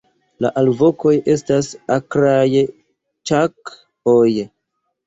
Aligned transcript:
La 0.45 0.49
alvokoj 0.61 1.13
estas 1.35 1.69
akraj 1.99 2.65
"ĉak"'oj. 2.73 4.29